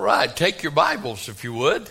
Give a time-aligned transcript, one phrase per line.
[0.00, 1.88] right, take your Bibles if you would.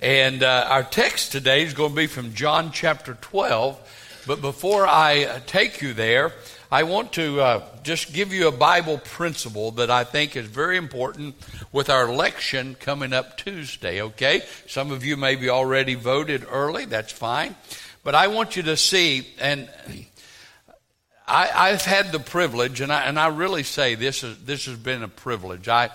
[0.00, 4.22] And uh, our text today is going to be from John chapter 12.
[4.26, 6.32] But before I uh, take you there,
[6.72, 10.78] I want to uh, just give you a Bible principle that I think is very
[10.78, 11.34] important
[11.72, 14.42] with our election coming up Tuesday, okay?
[14.66, 17.54] Some of you maybe already voted early, that's fine.
[18.02, 19.68] But I want you to see, and
[21.28, 24.78] I, have had the privilege, and I, and I really say this, is, this has
[24.78, 25.68] been a privilege.
[25.68, 25.90] I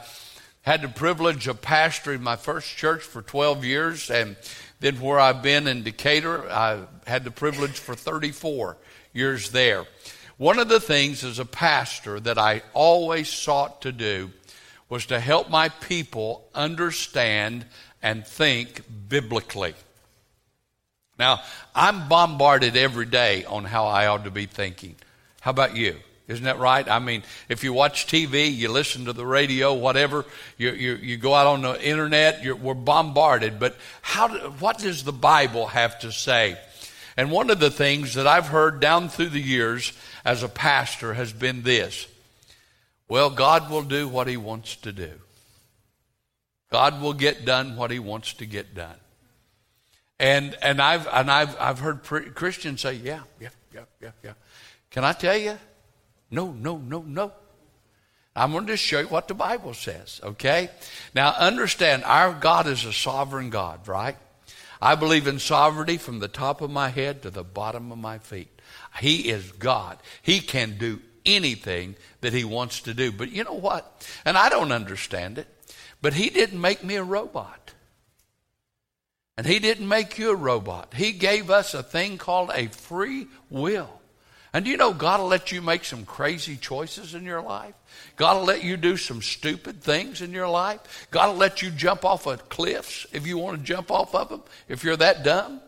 [0.66, 4.36] had the privilege of pastoring my first church for 12 years, and
[4.80, 8.76] then where I've been in Decatur, I had the privilege for 34
[9.14, 9.86] years there.
[10.38, 14.32] One of the things as a pastor that I always sought to do
[14.90, 17.66] was to help my people understand
[18.02, 19.76] and think biblically.
[21.18, 21.42] Now,
[21.74, 24.96] I'm bombarded every day on how I ought to be thinking.
[25.42, 25.98] How about you?
[26.28, 26.90] Isn't that right?
[26.90, 30.26] I mean, if you watch TV, you listen to the radio, whatever,
[30.58, 33.60] you, you, you go out on the internet, we're bombarded.
[33.60, 34.30] But how,
[34.60, 36.58] what does the Bible have to say?
[37.16, 39.94] And one of the things that I've heard down through the years
[40.26, 42.08] as a pastor has been this
[43.08, 45.12] well, God will do what He wants to do,
[46.72, 48.96] God will get done what He wants to get done.
[50.18, 54.34] And, and, I've, and I've, I've heard Christians say, yeah, yeah, yeah, yeah, yeah.
[54.90, 55.58] Can I tell you?
[56.32, 57.32] No, no, no, no.
[58.36, 60.70] I'm going to just show you what the Bible says, okay?
[61.14, 64.18] Now, understand, our God is a sovereign God, right?
[64.82, 68.18] I believe in sovereignty from the top of my head to the bottom of my
[68.18, 68.50] feet.
[69.00, 69.98] He is God.
[70.22, 73.12] He can do anything that He wants to do.
[73.12, 74.08] But you know what?
[74.26, 75.48] And I don't understand it,
[76.02, 77.74] but He didn't make me a robot.
[79.38, 80.94] And He didn't make you a robot.
[80.94, 84.02] He gave us a thing called a free will.
[84.56, 87.74] And do you know God will let you make some crazy choices in your life?
[88.16, 91.10] God will let you do some stupid things in your life.
[91.12, 94.30] God will let you jump off of cliffs if you want to jump off of
[94.30, 95.60] them, if you're that dumb.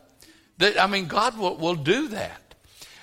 [0.60, 2.56] That, I mean, God will, will do that.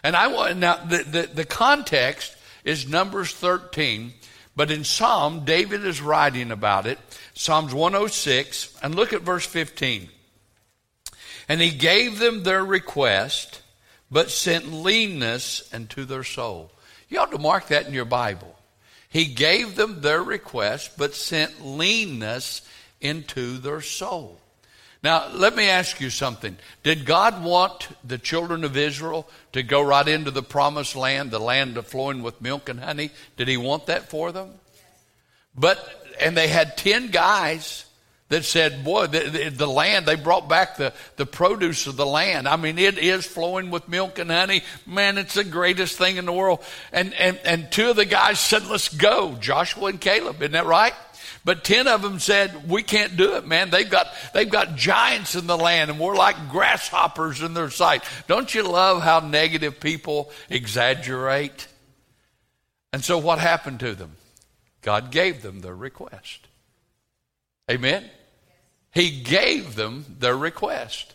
[0.02, 2.34] And I want, now, the, the, the context
[2.64, 4.14] is Numbers 13,
[4.56, 6.98] but in Psalm, David is writing about it.
[7.34, 10.08] Psalms 106, and look at verse 15.
[11.46, 13.60] And he gave them their request
[14.14, 16.70] but sent leanness into their soul.
[17.08, 18.54] You ought to mark that in your Bible.
[19.08, 22.62] He gave them their request, but sent leanness
[23.00, 24.38] into their soul.
[25.02, 26.56] Now, let me ask you something.
[26.84, 31.40] Did God want the children of Israel to go right into the promised land, the
[31.40, 33.10] land of flowing with milk and honey?
[33.36, 34.50] Did He want that for them?
[35.56, 35.80] But,
[36.20, 37.84] and they had 10 guys
[38.34, 42.48] that said, boy, the, the, land, they brought back the, the produce of the land.
[42.48, 44.64] I mean, it is flowing with milk and honey.
[44.86, 46.60] Man, it's the greatest thing in the world.
[46.92, 50.42] And, and, and two of the guys said, let's go, Joshua and Caleb.
[50.42, 50.94] Isn't that right?
[51.44, 53.70] But 10 of them said, we can't do it, man.
[53.70, 58.02] They've got, they've got giants in the land and we're like grasshoppers in their sight.
[58.26, 61.68] Don't you love how negative people exaggerate?
[62.92, 64.16] And so what happened to them?
[64.82, 66.48] God gave them their request.
[67.70, 68.10] Amen?
[68.94, 71.14] He gave them their request.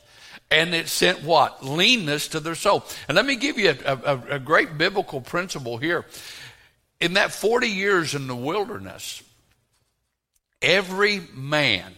[0.51, 1.63] And it sent what?
[1.63, 2.83] Leanness to their soul.
[3.07, 6.05] And let me give you a, a, a great biblical principle here.
[6.99, 9.23] In that 40 years in the wilderness,
[10.61, 11.93] every man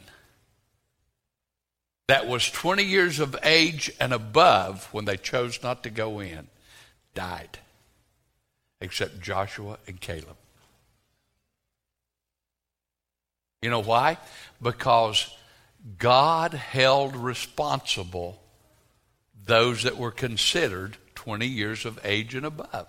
[2.07, 6.47] that was 20 years of age and above when they chose not to go in
[7.15, 7.57] died,
[8.81, 10.35] except Joshua and Caleb.
[13.61, 14.17] You know why?
[14.61, 15.33] Because
[15.97, 18.41] God held responsible
[19.45, 22.87] those that were considered 20 years of age and above.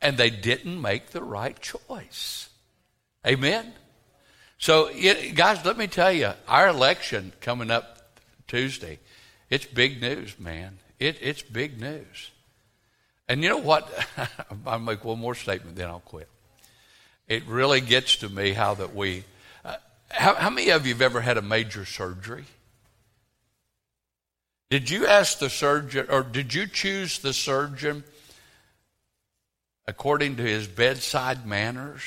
[0.00, 2.48] And they didn't make the right choice.
[3.26, 3.72] Amen?
[4.58, 8.98] So, it, guys, let me tell you, our election coming up Tuesday,
[9.50, 10.78] it's big news, man.
[10.98, 12.30] It, it's big news.
[13.28, 13.90] And you know what?
[14.66, 16.28] I'll make one more statement, then I'll quit.
[17.28, 19.24] It really gets to me how that we
[20.10, 22.44] how, how many of you have ever had a major surgery?
[24.70, 28.04] Did you ask the surgeon, or did you choose the surgeon
[29.86, 32.02] according to his bedside manners?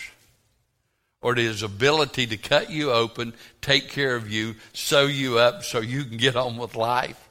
[1.22, 5.64] Or to his ability to cut you open, take care of you, sew you up
[5.64, 7.30] so you can get on with life?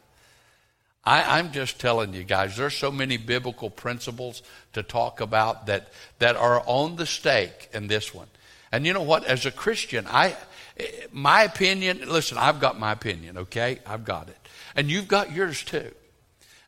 [1.05, 4.43] I, am just telling you guys, there's so many biblical principles
[4.73, 5.89] to talk about that,
[6.21, 8.29] that are on the stake in this one.
[8.71, 9.25] And you know what?
[9.25, 10.37] As a Christian, I,
[11.13, 13.81] my opinion, listen, I've got my opinion, okay?
[13.87, 14.39] I've got it.
[14.75, 15.91] And you've got yours too.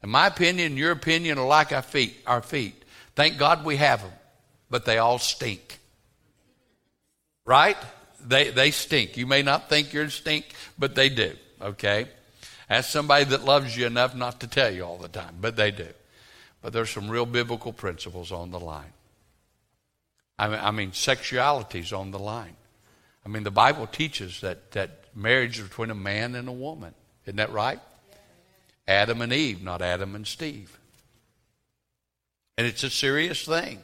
[0.02, 2.84] And my opinion and your opinion are like our feet, our feet.
[3.16, 4.12] Thank God we have them,
[4.68, 5.78] but they all stink.
[7.46, 7.76] Right?
[8.26, 9.16] They, they stink.
[9.16, 10.46] You may not think you're stink,
[10.78, 12.08] but they do, okay?
[12.68, 15.70] Ask somebody that loves you enough not to tell you all the time, but they
[15.70, 15.88] do.
[16.62, 18.92] But there's some real biblical principles on the line.
[20.38, 22.56] I mean, I mean sexuality's on the line.
[23.24, 26.94] I mean, the Bible teaches that, that marriage is between a man and a woman.
[27.24, 27.80] Isn't that right?
[28.86, 30.78] Adam and Eve, not Adam and Steve.
[32.58, 33.80] And it's a serious thing.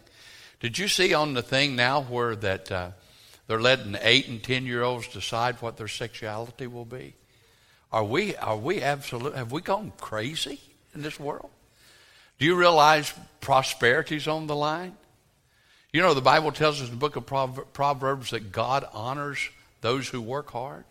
[0.61, 2.91] Did you see on the thing now where that uh,
[3.47, 7.15] they're letting eight and ten year olds decide what their sexuality will be?
[7.91, 9.35] Are we are we absolute?
[9.35, 10.61] Have we gone crazy
[10.95, 11.51] in this world?
[12.39, 14.97] Do you realize prosperity's on the line?
[15.93, 17.27] You know the Bible tells us in the book of
[17.73, 19.51] Proverbs that God honors
[19.81, 20.85] those who work hard;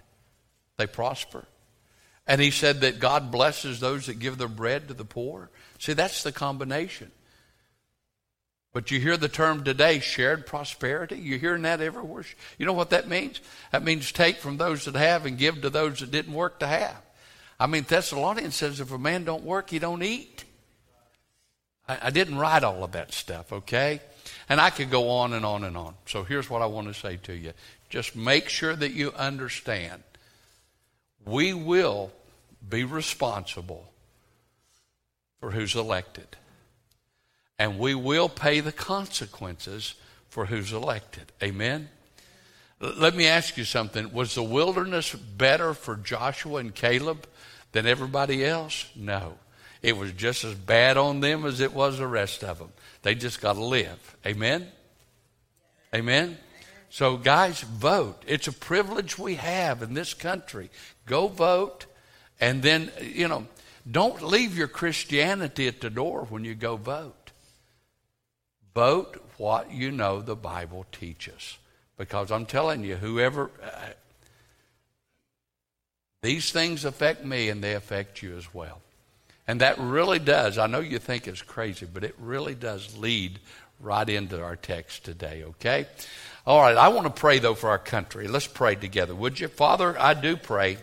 [0.77, 1.45] they prosper.
[2.27, 5.49] And he said that God blesses those that give their bread to the poor.
[5.79, 7.11] See, that's the combination.
[8.71, 11.17] But you hear the term today, shared prosperity.
[11.17, 12.25] You're hearing that everywhere.
[12.59, 13.41] You know what that means?
[13.71, 16.67] That means take from those that have and give to those that didn't work to
[16.67, 17.01] have.
[17.59, 20.43] I mean, Thessalonians says if a man don't work, he don't eat.
[21.87, 24.01] I, I didn't write all of that stuff, okay?
[24.49, 25.93] And I could go on and on and on.
[26.07, 27.53] So here's what I want to say to you.
[27.89, 30.03] Just make sure that you understand.
[31.25, 32.11] We will
[32.67, 33.85] be responsible
[35.39, 36.27] for who's elected
[37.59, 39.93] and we will pay the consequences
[40.29, 41.31] for who's elected.
[41.43, 41.89] Amen?
[42.79, 44.13] Let me ask you something.
[44.13, 47.27] Was the wilderness better for Joshua and Caleb
[47.73, 48.89] than everybody else?
[48.95, 49.37] No.
[49.81, 52.71] It was just as bad on them as it was the rest of them.
[53.01, 54.17] They just got to live.
[54.25, 54.67] Amen?
[55.93, 56.37] Amen?
[56.89, 58.23] So, guys, vote.
[58.27, 60.69] It's a privilege we have in this country.
[61.05, 61.85] Go vote,
[62.39, 63.45] and then, you know,
[63.89, 67.31] don't leave your Christianity at the door when you go vote.
[68.75, 71.57] Vote what you know the Bible teaches.
[71.97, 73.51] Because I'm telling you, whoever.
[73.61, 73.93] Uh,
[76.21, 78.81] these things affect me and they affect you as well.
[79.49, 83.39] And that really does, I know you think it's crazy, but it really does lead
[83.79, 85.87] right into our text today, okay?
[86.45, 88.27] All right, I want to pray though for our country.
[88.27, 89.47] Let's pray together, would you?
[89.47, 90.77] Father, I do pray.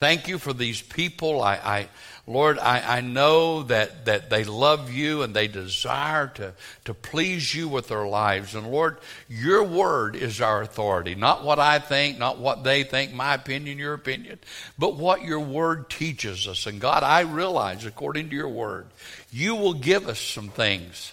[0.00, 1.40] Thank you for these people.
[1.40, 1.88] I, I
[2.30, 6.54] Lord, I, I know that, that they love you and they desire to,
[6.84, 8.54] to please you with their lives.
[8.54, 8.98] And Lord,
[9.28, 11.16] your word is our authority.
[11.16, 14.38] Not what I think, not what they think, my opinion, your opinion,
[14.78, 16.66] but what your word teaches us.
[16.66, 18.86] And God, I realize, according to your word,
[19.32, 21.12] you will give us some things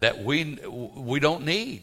[0.00, 0.58] that we,
[0.96, 1.80] we don't need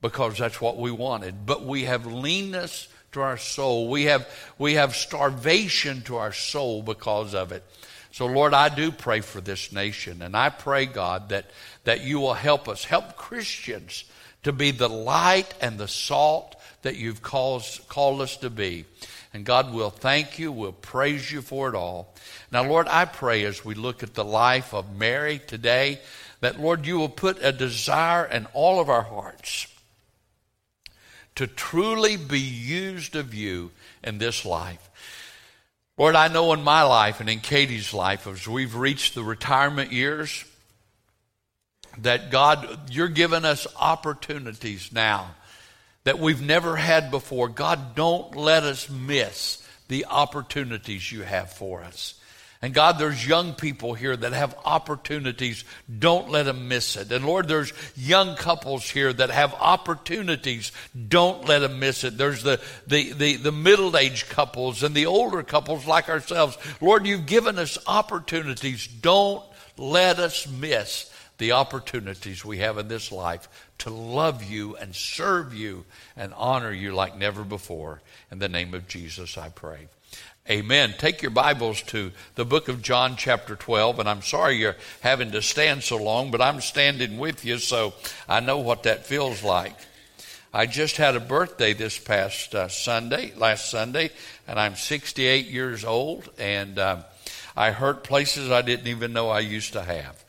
[0.00, 1.46] because that's what we wanted.
[1.46, 3.88] But we have leanness to our soul.
[3.88, 4.28] We have,
[4.58, 7.64] we have starvation to our soul because of it.
[8.10, 11.50] So, Lord, I do pray for this nation, and I pray, God, that,
[11.84, 14.04] that you will help us, help Christians
[14.42, 18.84] to be the light and the salt that you've called, called us to be.
[19.32, 22.14] And God will thank you, we'll praise you for it all.
[22.50, 26.00] Now, Lord, I pray as we look at the life of Mary today,
[26.40, 29.71] that, Lord, you will put a desire in all of our hearts
[31.34, 33.70] to truly be used of you
[34.02, 34.90] in this life.
[35.98, 39.92] Lord, I know in my life and in Katie's life, as we've reached the retirement
[39.92, 40.44] years,
[41.98, 45.34] that God, you're giving us opportunities now
[46.04, 47.48] that we've never had before.
[47.48, 52.14] God, don't let us miss the opportunities you have for us.
[52.62, 55.64] And God, there's young people here that have opportunities.
[55.98, 57.10] Don't let them miss it.
[57.10, 60.70] And Lord, there's young couples here that have opportunities.
[61.08, 62.16] Don't let them miss it.
[62.16, 66.56] There's the, the, the, the middle aged couples and the older couples like ourselves.
[66.80, 68.86] Lord, you've given us opportunities.
[68.86, 69.44] Don't
[69.76, 75.52] let us miss the opportunities we have in this life to love you and serve
[75.52, 75.84] you
[76.16, 78.00] and honor you like never before.
[78.30, 79.88] In the name of Jesus, I pray.
[80.52, 80.94] Amen.
[80.98, 84.00] Take your Bibles to the book of John, chapter 12.
[84.00, 87.94] And I'm sorry you're having to stand so long, but I'm standing with you, so
[88.28, 89.74] I know what that feels like.
[90.52, 94.10] I just had a birthday this past uh, Sunday, last Sunday,
[94.46, 97.04] and I'm 68 years old, and um,
[97.56, 100.22] I hurt places I didn't even know I used to have.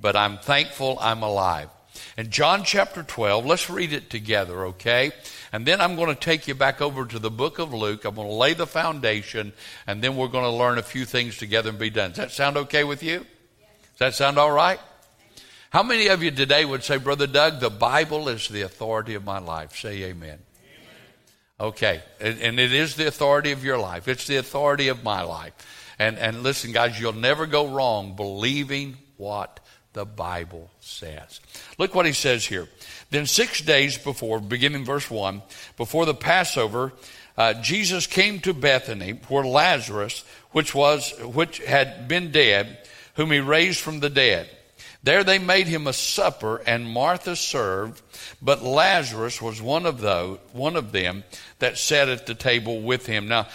[0.00, 1.70] But I'm thankful I'm alive.
[2.16, 5.12] In John chapter 12, let's read it together, okay?
[5.52, 8.06] And then I'm going to take you back over to the book of Luke.
[8.06, 9.52] I'm going to lay the foundation,
[9.86, 12.10] and then we're going to learn a few things together and be done.
[12.10, 13.18] Does that sound okay with you?
[13.18, 14.80] Does that sound all right?
[15.68, 19.24] How many of you today would say, Brother Doug, the Bible is the authority of
[19.24, 19.76] my life?
[19.76, 20.38] Say amen.
[21.60, 24.08] Okay, and, and, it is the authority of your life.
[24.08, 25.54] It's the authority of my life.
[25.98, 29.60] And, and listen, guys, you'll never go wrong believing what
[29.96, 31.40] the Bible says.
[31.78, 32.68] Look what he says here.
[33.10, 35.40] Then, six days before, beginning verse 1,
[35.78, 36.92] before the Passover,
[37.38, 40.22] uh, Jesus came to Bethany, where Lazarus,
[40.52, 44.50] which was which had been dead, whom he raised from the dead.
[45.02, 48.02] There they made him a supper, and Martha served,
[48.42, 51.24] but Lazarus was one of those, one of them
[51.58, 53.28] that sat at the table with him.
[53.28, 53.46] Now,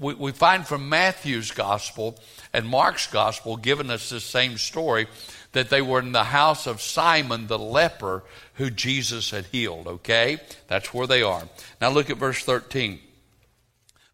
[0.00, 2.18] we, we find from Matthew's gospel
[2.52, 5.06] and Mark's gospel giving us the same story
[5.56, 8.22] that they were in the house of Simon the leper
[8.54, 9.86] who Jesus had healed.
[9.86, 10.36] Okay?
[10.68, 11.48] That's where they are.
[11.80, 13.00] Now look at verse 13.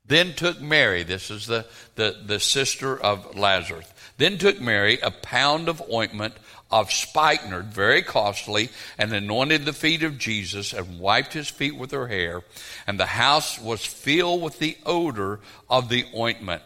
[0.06, 5.10] Then took Mary, this is the, the, the sister of Lazarus, then took Mary a
[5.10, 6.34] pound of ointment
[6.70, 11.90] of spikenard, very costly, and anointed the feet of Jesus and wiped his feet with
[11.90, 12.42] her hair.
[12.86, 16.62] And the house was filled with the odor of the ointment.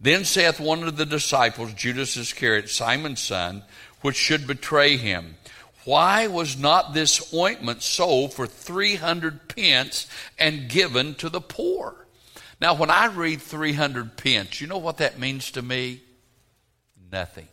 [0.00, 3.64] Then saith one of the disciples, Judas Iscariot, Simon's son,
[4.00, 5.36] which should betray him,
[5.84, 10.06] Why was not this ointment sold for 300 pence
[10.38, 12.06] and given to the poor?
[12.60, 16.02] Now, when I read 300 pence, you know what that means to me?
[17.10, 17.48] Nothing.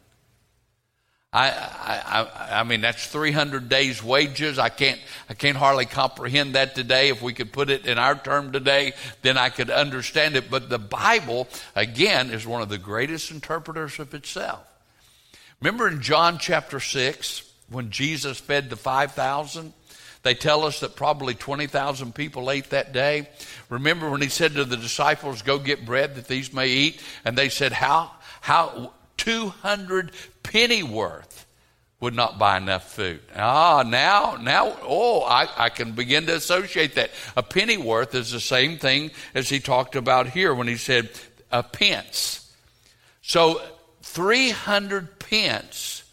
[1.32, 4.58] I, I, I mean, that's 300 days' wages.
[4.58, 5.00] I can't,
[5.30, 7.10] I can't hardly comprehend that today.
[7.10, 10.50] If we could put it in our term today, then I could understand it.
[10.50, 14.66] But the Bible, again, is one of the greatest interpreters of itself.
[15.66, 17.42] Remember in John chapter 6,
[17.72, 19.74] when Jesus fed the 5,000?
[20.22, 23.28] They tell us that probably 20,000 people ate that day.
[23.70, 27.02] Remember when he said to the disciples, Go get bread that these may eat?
[27.26, 28.12] And they said, How?
[28.42, 28.94] How?
[29.18, 30.12] 200
[30.44, 31.48] penny worth
[32.00, 33.22] would not buy enough food.
[33.36, 37.10] Ah, now, now, oh, I, I can begin to associate that.
[37.36, 41.10] A penny worth is the same thing as he talked about here when he said
[41.52, 42.56] a pence.
[43.24, 43.64] So
[44.04, 46.04] 300 pence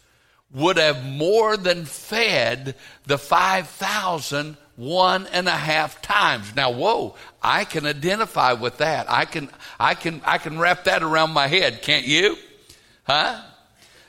[0.53, 6.55] would have more than fed the 5,000 one and a half times.
[6.55, 9.09] Now, whoa, I can identify with that.
[9.09, 12.37] I can, I can, I can wrap that around my head, can't you?
[13.03, 13.41] Huh?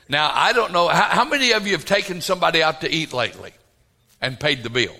[0.09, 3.13] Now, I don't know, how, how many of you have taken somebody out to eat
[3.13, 3.53] lately
[4.21, 4.95] and paid the bill?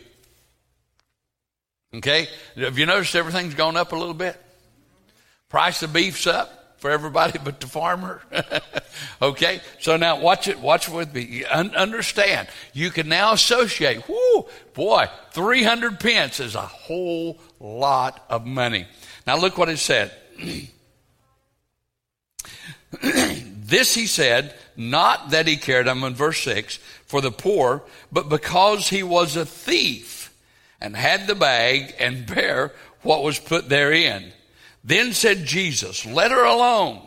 [1.95, 2.27] Okay?
[2.57, 4.39] Have you noticed everything's gone up a little bit?
[5.49, 6.54] Price of beef's up
[6.85, 8.21] for everybody but the farmer.
[9.23, 9.59] okay?
[9.79, 11.43] So now watch it, watch with me.
[11.43, 12.47] Understand.
[12.73, 18.85] You can now associate, whoo, boy, 300 pence is a whole lot of money.
[19.25, 20.11] Now look what it said.
[23.67, 26.77] This he said, not that he cared, I'm in verse 6,
[27.07, 30.31] for the poor, but because he was a thief
[30.79, 34.31] and had the bag and bare what was put therein.
[34.85, 37.01] Then said Jesus, Let her alone.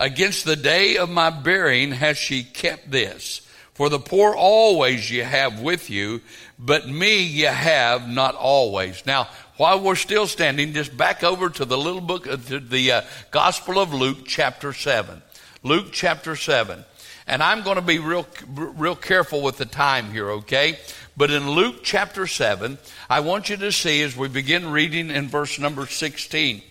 [0.00, 3.46] Against the day of my burying has she kept this.
[3.74, 6.20] For the poor always you have with you,
[6.58, 9.06] but me you have not always.
[9.06, 13.02] Now, while we're still standing, just back over to the little book, to the uh,
[13.30, 15.22] Gospel of Luke, chapter 7.
[15.62, 16.84] Luke chapter 7.
[17.26, 20.78] And I'm going to be real, real careful with the time here, okay?
[21.16, 22.78] But in Luke chapter 7,
[23.08, 26.62] I want you to see as we begin reading in verse number 16.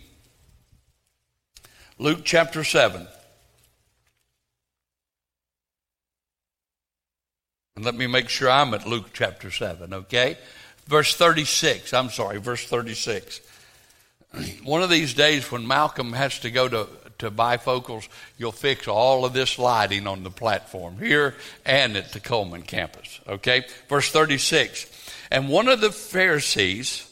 [1.99, 3.07] Luke chapter 7.
[7.75, 10.37] And let me make sure I'm at Luke chapter 7, okay?
[10.87, 11.93] Verse 36.
[11.93, 13.41] I'm sorry, verse 36.
[14.63, 16.87] One of these days when Malcolm has to go to
[17.19, 22.19] to bifocals, you'll fix all of this lighting on the platform here and at the
[22.19, 23.19] Coleman campus.
[23.27, 23.65] Okay?
[23.87, 24.87] Verse 36.
[25.29, 27.05] And one of the Pharisees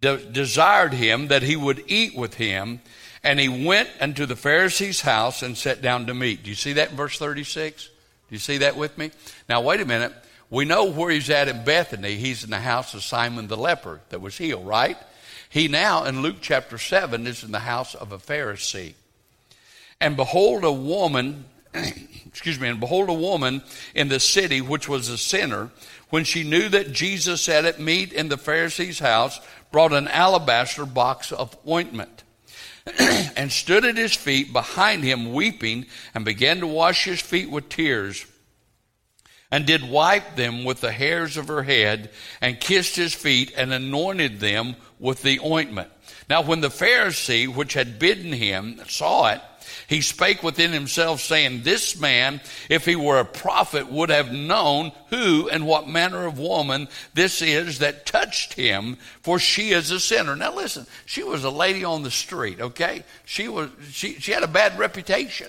[0.00, 2.80] de- desired him that he would eat with him,
[3.24, 6.42] and he went unto the Pharisee's house and sat down to meat.
[6.42, 7.84] Do you see that in verse 36?
[7.84, 7.90] Do
[8.34, 9.10] you see that with me?
[9.48, 10.12] Now, wait a minute.
[10.50, 12.16] We know where he's at in Bethany.
[12.16, 14.98] He's in the house of Simon the leper that was healed, right?
[15.48, 18.94] He now, in Luke chapter 7, is in the house of a Pharisee.
[20.00, 21.44] And behold, a woman,
[22.26, 23.62] excuse me, and behold, a woman
[23.94, 25.70] in the city which was a sinner,
[26.10, 30.84] when she knew that Jesus sat at meat in the Pharisee's house, brought an alabaster
[30.84, 32.21] box of ointment.
[33.36, 37.68] and stood at his feet behind him weeping and began to wash his feet with
[37.68, 38.26] tears
[39.52, 42.10] and did wipe them with the hairs of her head,
[42.40, 45.90] and kissed his feet, and anointed them with the ointment.
[46.28, 49.42] Now, when the Pharisee, which had bidden him, saw it,
[49.92, 54.90] he spake within himself, saying, This man, if he were a prophet, would have known
[55.10, 60.00] who and what manner of woman this is that touched him, for she is a
[60.00, 60.34] sinner.
[60.34, 63.04] Now listen, she was a lady on the street, okay?
[63.26, 65.48] She was she, she had a bad reputation.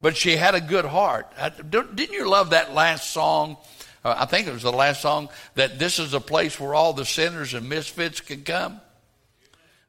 [0.00, 1.30] but she had a good heart.
[1.70, 3.58] Didn't you love that last song?
[4.02, 6.94] Uh, I think it was the last song that this is a place where all
[6.94, 8.80] the sinners and misfits can come.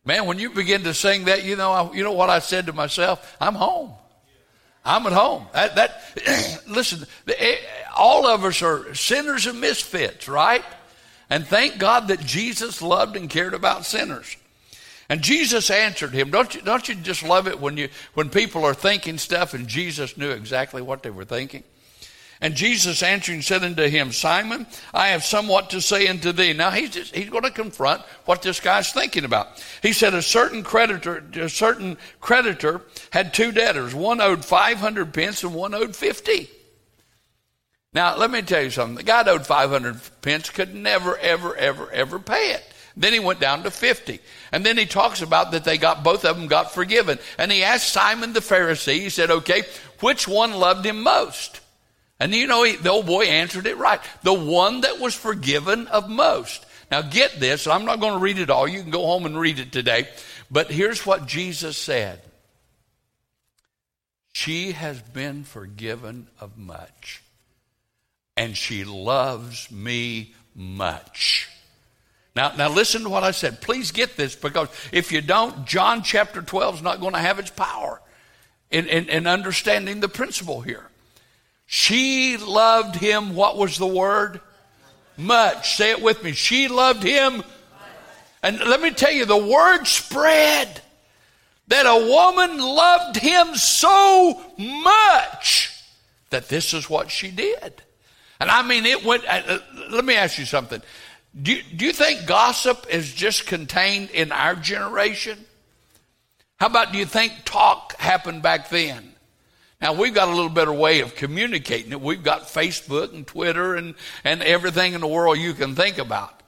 [0.03, 2.73] Man, when you begin to sing that, you know, you know what I said to
[2.73, 3.35] myself?
[3.39, 3.91] I'm home.
[4.83, 5.45] I'm at home.
[5.53, 7.57] That, that listen, eh,
[7.95, 10.63] all of us are sinners and misfits, right?
[11.29, 14.35] And thank God that Jesus loved and cared about sinners.
[15.07, 16.31] And Jesus answered him.
[16.31, 19.67] Don't you, don't you just love it when you when people are thinking stuff and
[19.67, 21.63] Jesus knew exactly what they were thinking?
[22.41, 26.53] And Jesus answering said unto him, Simon, I have somewhat to say unto thee.
[26.53, 29.63] Now he's just, he's going to confront what this guy's thinking about.
[29.83, 32.81] He said a certain creditor, a certain creditor
[33.11, 33.93] had two debtors.
[33.93, 36.49] One owed 500 pence and one owed 50.
[37.93, 38.95] Now let me tell you something.
[38.95, 42.63] The guy owed 500 pence could never, ever, ever, ever pay it.
[42.97, 44.19] Then he went down to 50.
[44.51, 47.19] And then he talks about that they got, both of them got forgiven.
[47.37, 49.63] And he asked Simon the Pharisee, he said, okay,
[49.99, 51.60] which one loved him most?
[52.21, 53.99] And you know, he, the old boy answered it right.
[54.21, 56.63] The one that was forgiven of most.
[56.91, 58.67] Now get this, I'm not going to read it all.
[58.67, 60.07] You can go home and read it today.
[60.51, 62.21] But here's what Jesus said.
[64.33, 67.23] She has been forgiven of much,
[68.37, 71.49] and she loves me much.
[72.35, 73.61] Now, now listen to what I said.
[73.61, 77.39] Please get this because if you don't, John chapter 12 is not going to have
[77.39, 77.99] its power
[78.69, 80.90] in, in, in understanding the principle here.
[81.73, 83.33] She loved him.
[83.33, 84.41] What was the word?
[85.15, 85.77] Much.
[85.77, 86.33] Say it with me.
[86.33, 87.43] She loved him.
[88.43, 90.81] And let me tell you, the word spread
[91.69, 95.71] that a woman loved him so much
[96.29, 97.81] that this is what she did.
[98.41, 99.23] And I mean, it went.
[99.25, 99.59] Uh,
[99.91, 100.81] let me ask you something.
[101.41, 105.39] Do you, do you think gossip is just contained in our generation?
[106.57, 109.10] How about do you think talk happened back then?
[109.81, 112.01] Now we've got a little better way of communicating it.
[112.01, 116.41] We've got Facebook and Twitter and, and everything in the world you can think about.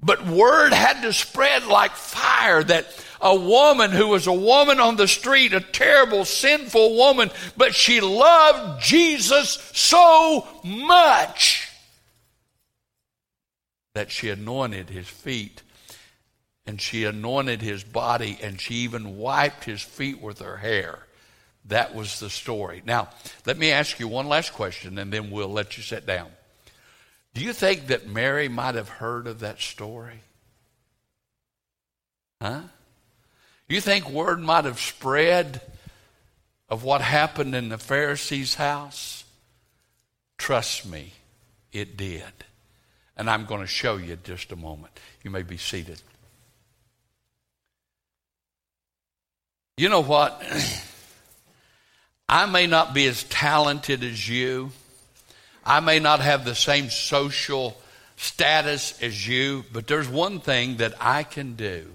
[0.00, 2.86] But word had to spread like fire that
[3.20, 8.00] a woman who was a woman on the street, a terrible, sinful woman, but she
[8.00, 11.68] loved Jesus so much
[13.94, 15.62] that she anointed his feet
[16.64, 21.07] and she anointed his body and she even wiped his feet with her hair.
[21.68, 22.82] That was the story.
[22.84, 23.08] Now,
[23.44, 26.28] let me ask you one last question and then we'll let you sit down.
[27.34, 30.22] Do you think that Mary might have heard of that story?
[32.40, 32.62] Huh?
[33.68, 35.60] You think word might have spread
[36.70, 39.24] of what happened in the Pharisee's house?
[40.38, 41.12] Trust me,
[41.70, 42.22] it did.
[43.14, 44.98] And I'm going to show you in just a moment.
[45.22, 46.00] You may be seated.
[49.76, 50.42] You know what?
[52.28, 54.70] I may not be as talented as you.
[55.64, 57.76] I may not have the same social
[58.16, 61.86] status as you, but there's one thing that I can do.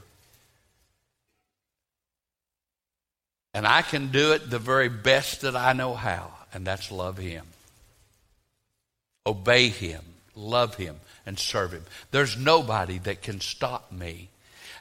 [3.54, 7.18] And I can do it the very best that I know how, and that's love
[7.18, 7.46] Him.
[9.28, 10.02] Obey Him,
[10.36, 11.84] love Him, and serve Him.
[12.10, 14.30] There's nobody that can stop me.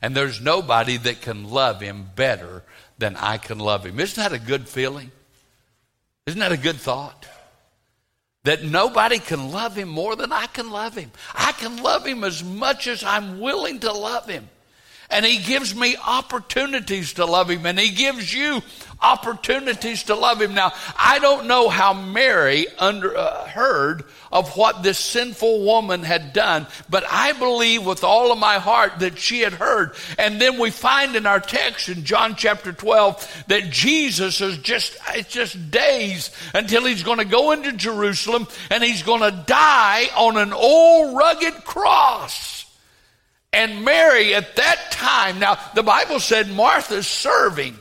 [0.00, 2.62] And there's nobody that can love Him better
[2.98, 4.00] than I can love Him.
[4.00, 5.10] Isn't that a good feeling?
[6.26, 7.26] Isn't that a good thought?
[8.44, 11.12] That nobody can love him more than I can love him.
[11.35, 14.48] I can love him as much as I'm willing to love him.
[15.10, 18.62] And he gives me opportunities to love him, and he gives you
[19.02, 20.54] opportunities to love him.
[20.54, 26.32] Now, I don't know how Mary under, uh, heard of what this sinful woman had
[26.32, 29.92] done, but I believe with all of my heart that she had heard.
[30.18, 34.96] And then we find in our text in John chapter 12 that Jesus is just,
[35.14, 40.06] it's just days until he's going to go into Jerusalem and he's going to die
[40.16, 42.51] on an old rugged cross.
[43.52, 47.78] And Mary at that time, now the Bible said Martha's serving.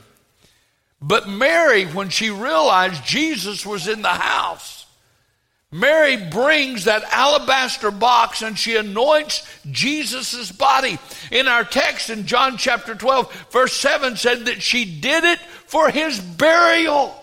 [1.00, 4.86] But Mary, when she realized Jesus was in the house,
[5.72, 10.98] Mary brings that alabaster box and she anoints Jesus' body.
[11.30, 15.88] In our text in John chapter 12, verse 7 said that she did it for
[15.88, 17.18] his burial.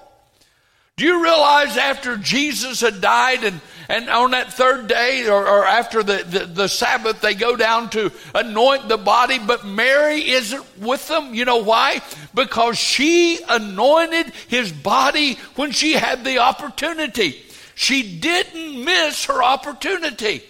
[0.99, 5.65] Do you realize after Jesus had died and, and on that third day or, or
[5.65, 10.77] after the, the, the, Sabbath, they go down to anoint the body, but Mary isn't
[10.77, 11.33] with them?
[11.33, 12.01] You know why?
[12.33, 17.43] Because she anointed his body when she had the opportunity.
[17.75, 20.43] She didn't miss her opportunity.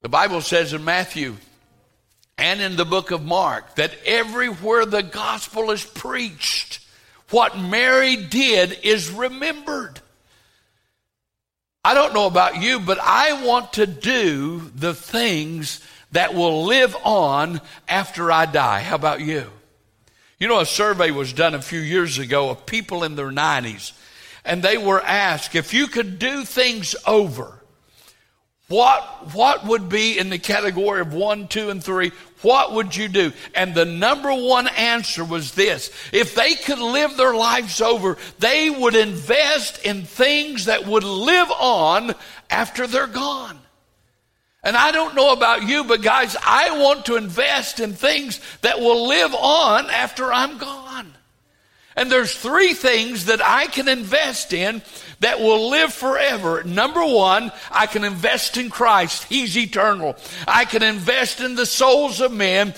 [0.00, 1.36] The Bible says in Matthew
[2.38, 6.80] and in the book of Mark that everywhere the gospel is preached,
[7.30, 10.00] what Mary did is remembered.
[11.84, 15.80] I don't know about you, but I want to do the things
[16.12, 18.80] that will live on after I die.
[18.80, 19.50] How about you?
[20.38, 23.92] You know, a survey was done a few years ago of people in their 90s,
[24.44, 27.59] and they were asked if you could do things over,
[28.70, 32.12] what, what would be in the category of one, two, and three?
[32.42, 33.32] What would you do?
[33.52, 35.90] And the number one answer was this.
[36.12, 41.50] If they could live their lives over, they would invest in things that would live
[41.50, 42.14] on
[42.48, 43.58] after they're gone.
[44.62, 48.78] And I don't know about you, but guys, I want to invest in things that
[48.78, 51.12] will live on after I'm gone.
[51.96, 54.82] And there's three things that I can invest in
[55.20, 56.62] that will live forever.
[56.64, 59.24] Number one, I can invest in Christ.
[59.24, 60.16] He's eternal.
[60.48, 62.74] I can invest in the souls of men.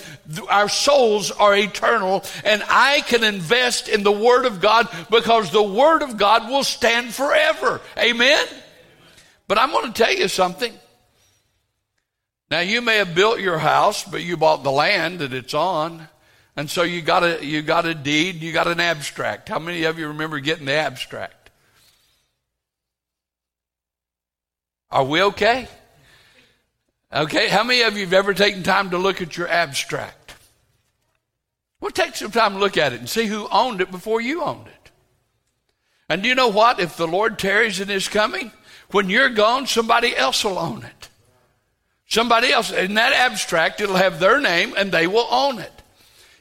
[0.49, 2.23] Our souls are eternal.
[2.43, 6.65] And I can invest in the Word of God because the Word of God will
[6.65, 7.79] stand forever.
[7.97, 8.45] Amen?
[9.47, 10.73] But I'm going to tell you something.
[12.51, 16.07] Now, you may have built your house, but you bought the land that it's on.
[16.55, 19.49] And so you got a, you got a deed, you got an abstract.
[19.49, 21.42] How many of you remember getting the abstract?
[24.93, 25.67] Are we okay?
[27.11, 30.35] Okay, how many of you have ever taken time to look at your abstract?
[31.81, 34.43] Well, take some time to look at it and see who owned it before you
[34.43, 34.91] owned it.
[36.09, 36.79] And do you know what?
[36.79, 38.51] If the Lord tarries in his coming,
[38.91, 41.09] when you're gone, somebody else will own it.
[42.05, 42.71] Somebody else.
[42.71, 45.72] In that abstract, it'll have their name and they will own it.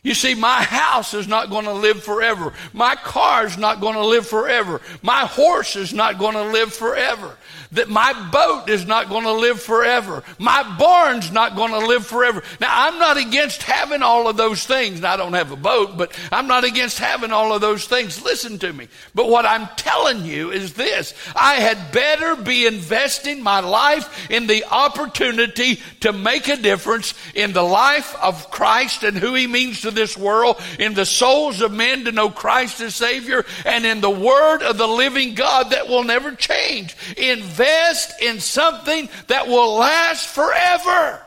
[0.05, 2.53] You see, my house is not going to live forever.
[2.73, 4.81] My car is not going to live forever.
[5.01, 7.37] My horse is not going to live forever
[7.73, 10.23] that my boat is not going to live forever.
[10.38, 12.43] My barn's not going to live forever.
[12.61, 15.01] Now, I'm not against having all of those things.
[15.01, 18.23] Now, I don't have a boat, but I'm not against having all of those things.
[18.23, 18.88] Listen to me.
[19.15, 21.15] But what I'm telling you is this.
[21.35, 27.55] I had better be investing my life in the opportunity to make a difference in
[27.55, 31.73] the life of Christ and who he means to this world, in the souls of
[31.73, 35.89] men to know Christ as Savior, and in the Word of the living God that
[35.89, 36.97] will never change.
[37.17, 41.21] Invest invest in something that will last forever.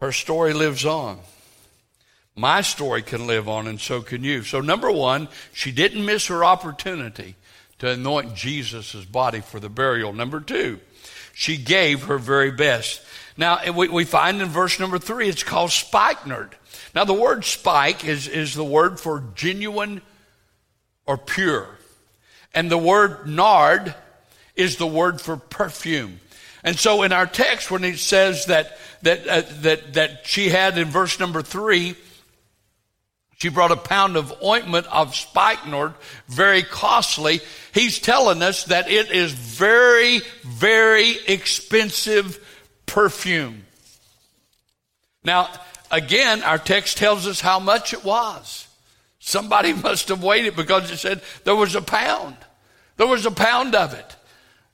[0.00, 1.20] Her story lives on.
[2.34, 4.42] My story can live on, and so can you.
[4.42, 7.36] So, number one, she didn't miss her opportunity
[7.78, 10.12] to anoint Jesus' body for the burial.
[10.12, 10.80] Number two,
[11.34, 13.02] she gave her very best.
[13.36, 16.54] Now, we, we find in verse number three, it's called spikenard.
[16.94, 20.02] Now, the word spike is, is the word for genuine
[21.06, 21.68] or pure.
[22.54, 23.94] And the word nard
[24.54, 26.20] is the word for perfume.
[26.62, 30.78] And so in our text, when it says that, that, uh, that, that she had
[30.78, 31.96] in verse number three,
[33.38, 35.94] she brought a pound of ointment of spikenard,
[36.28, 37.40] very costly.
[37.74, 42.38] He's telling us that it is very, very expensive
[42.86, 43.64] perfume.
[45.24, 45.48] Now,
[45.90, 48.66] again, our text tells us how much it was.
[49.18, 52.36] Somebody must have weighed it because it said there was a pound.
[52.96, 54.16] There was a pound of it.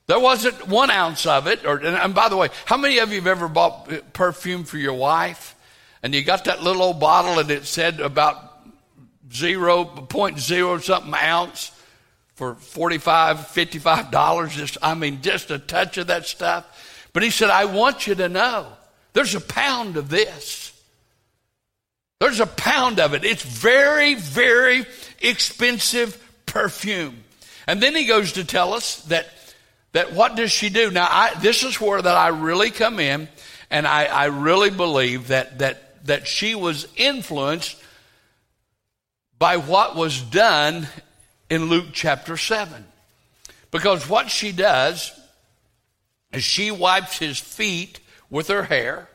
[0.07, 1.65] There wasn't one ounce of it.
[1.65, 4.95] Or, and by the way, how many of you have ever bought perfume for your
[4.95, 5.55] wife?
[6.01, 8.49] And you got that little old bottle and it said about
[9.31, 11.71] zero point zero something ounce
[12.35, 16.65] for 45 55 dollars just i mean just a touch of that stuff
[17.19, 18.65] but he said i want you to know
[19.11, 20.69] there's a pound of this
[22.19, 23.23] there's a pound of it.
[23.23, 24.85] It's very, very
[25.21, 27.23] expensive perfume.
[27.65, 29.29] And then he goes to tell us that,
[29.93, 30.91] that what does she do?
[30.91, 33.29] Now, I, this is where that I really come in,
[33.69, 37.81] and I, I really believe that, that, that she was influenced
[39.37, 40.87] by what was done
[41.49, 42.85] in Luke chapter 7.
[43.71, 45.17] Because what she does
[46.31, 49.09] is she wipes his feet with her hair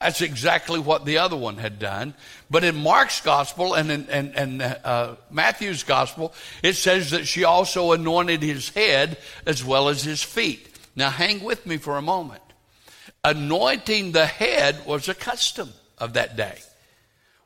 [0.00, 2.14] that's exactly what the other one had done.
[2.48, 7.44] But in Mark's gospel and in and, and, uh, Matthew's gospel, it says that she
[7.44, 10.68] also anointed his head as well as his feet.
[10.94, 12.42] Now, hang with me for a moment.
[13.24, 16.58] Anointing the head was a custom of that day.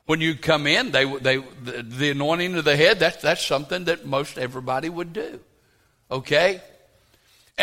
[0.05, 3.85] When you come in, they, they, the, the anointing of the head, that's, that's something
[3.85, 5.39] that most everybody would do.
[6.11, 6.61] Okay?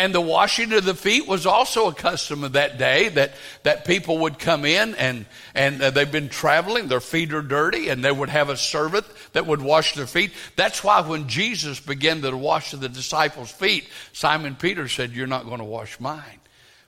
[0.01, 3.85] And the washing of the feet was also a custom of that day that, that
[3.85, 8.03] people would come in and, and uh, they've been traveling, their feet are dirty, and
[8.03, 10.31] they would have a servant that would wash their feet.
[10.55, 15.45] That's why when Jesus began to wash the disciples' feet, Simon Peter said, You're not
[15.45, 16.39] going to wash mine.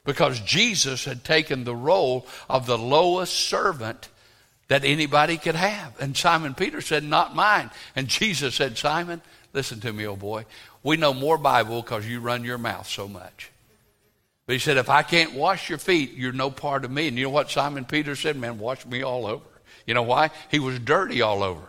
[0.05, 4.09] Because Jesus had taken the role of the lowest servant
[4.69, 5.93] that anybody could have.
[6.01, 7.69] And Simon Peter said, Not mine.
[7.95, 9.21] And Jesus said, Simon,
[9.53, 10.45] listen to me, old boy.
[10.83, 13.49] We know more Bible because you run your mouth so much.
[14.45, 17.07] But he said, If I can't wash your feet, you're no part of me.
[17.07, 18.35] And you know what Simon Peter said?
[18.35, 19.45] Man, wash me all over.
[19.87, 20.31] You know why?
[20.51, 21.61] He was dirty all over.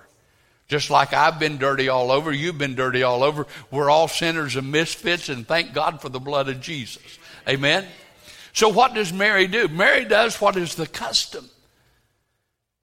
[0.67, 3.47] Just like I've been dirty all over, you've been dirty all over.
[3.71, 7.19] We're all sinners and misfits, and thank God for the blood of Jesus.
[7.47, 7.87] Amen?
[8.55, 9.69] So, what does Mary do?
[9.69, 11.51] Mary does what is the custom.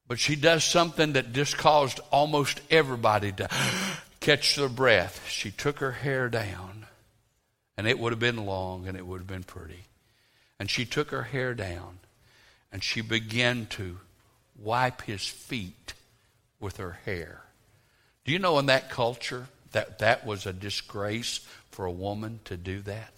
[0.08, 3.50] But she does something that just caused almost everybody to
[4.22, 5.28] catch their breath.
[5.28, 6.86] She took her hair down,
[7.78, 9.86] and it would have been long and it would have been pretty.
[10.60, 12.00] And she took her hair down,
[12.72, 13.98] and she began to
[14.58, 15.94] wipe his feet
[16.60, 17.42] with her hair.
[18.24, 21.40] Do you know in that culture that that was a disgrace
[21.72, 23.12] for a woman to do that?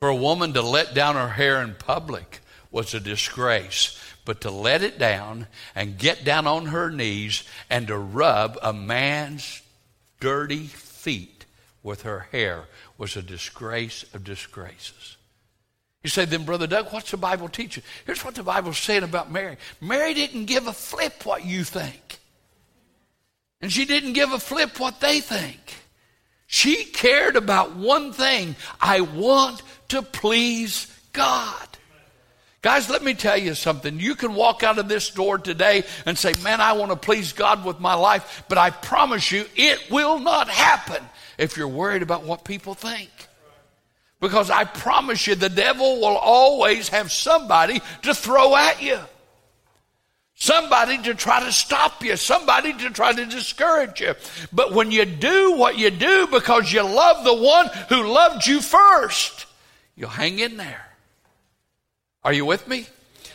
[0.00, 4.50] For a woman to let down her hair in public was a disgrace but to
[4.50, 9.62] let it down and get down on her knees and to rub a man's
[10.20, 11.46] dirty feet
[11.82, 12.64] with her hair
[12.98, 15.16] was a disgrace of disgraces.
[16.02, 17.82] You say, then, Brother Doug, what's the Bible teaching?
[18.04, 22.18] Here's what the Bible's saying about Mary Mary didn't give a flip what you think,
[23.60, 25.74] and she didn't give a flip what they think.
[26.46, 31.75] She cared about one thing I want to please God.
[32.66, 34.00] Guys, let me tell you something.
[34.00, 37.32] You can walk out of this door today and say, Man, I want to please
[37.32, 41.00] God with my life, but I promise you, it will not happen
[41.38, 43.08] if you're worried about what people think.
[44.20, 48.98] Because I promise you, the devil will always have somebody to throw at you.
[50.34, 54.14] Somebody to try to stop you, somebody to try to discourage you.
[54.52, 58.60] But when you do what you do because you love the one who loved you
[58.60, 59.46] first,
[59.94, 60.85] you'll hang in there.
[62.26, 62.88] Are you with me?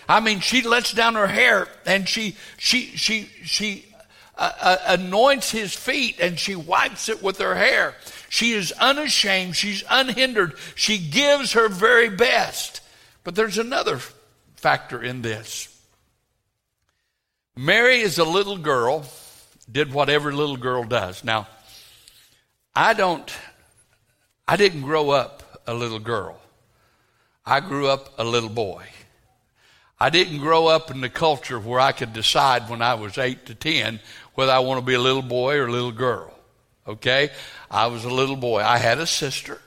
[0.10, 3.86] I mean, she lets down her hair and she she she she
[4.38, 7.96] uh, uh, anoints his feet and she wipes it with her hair.
[8.28, 9.56] She is unashamed.
[9.56, 10.56] She's unhindered.
[10.76, 12.82] She gives her very best.
[13.24, 14.02] But there's another
[14.56, 15.70] factor in this.
[17.56, 19.06] Mary is a little girl,
[19.72, 21.24] did what every little girl does.
[21.24, 21.48] Now,
[22.76, 23.34] I don't,
[24.50, 26.41] I didn't grow up a little girl.
[27.46, 28.86] I grew up a little boy.
[30.00, 33.46] I didn't grow up in the culture where I could decide when I was 8
[33.48, 34.00] to 10
[34.34, 36.34] whether I want to be a little boy or a little girl.
[36.88, 37.30] Okay?
[37.70, 38.62] I was a little boy.
[38.62, 39.60] I had a sister.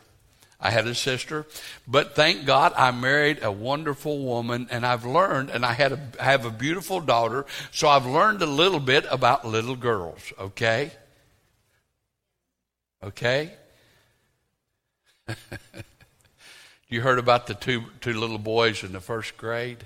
[0.60, 1.46] I had a sister,
[1.86, 6.00] but thank God I married a wonderful woman and I've learned and I had a,
[6.18, 10.90] I have a beautiful daughter, so I've learned a little bit about little girls, okay?
[13.02, 13.52] Okay?
[16.94, 19.84] You heard about the two, two little boys in the first grade?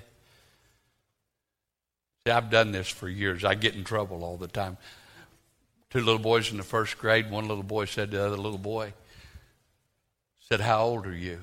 [2.23, 3.43] See, I've done this for years.
[3.43, 4.77] I get in trouble all the time.
[5.89, 8.59] Two little boys in the first grade, one little boy said to the other little
[8.59, 8.93] boy,
[10.49, 11.41] said, How old are you?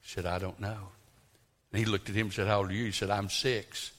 [0.00, 0.78] He said, I don't know.
[1.72, 2.84] And he looked at him and said, How old are you?
[2.84, 3.90] He said, I'm six.